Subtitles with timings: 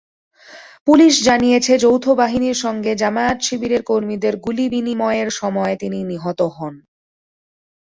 [0.87, 6.73] Police জানিয়েছে, যৌথ বাহিনীর সঙ্গে জামায়াত-শিবিরের কর্মীদের গুলিবিনিময়ের সময় তিনি নিহত হন।